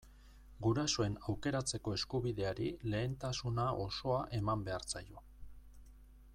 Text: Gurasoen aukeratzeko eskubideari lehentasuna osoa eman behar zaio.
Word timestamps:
Gurasoen 0.67 1.17
aukeratzeko 1.33 1.93
eskubideari 1.97 2.71
lehentasuna 2.95 3.69
osoa 3.87 4.27
eman 4.41 4.65
behar 4.71 4.89
zaio. 4.97 5.25